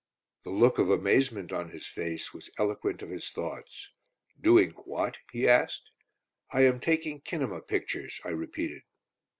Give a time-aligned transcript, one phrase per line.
[0.45, 3.91] The look of amazement on his face was eloquent of his thoughts.
[4.41, 5.91] "Doing what?" he asked.
[6.49, 8.81] "I am taking kinema pictures," I repeated.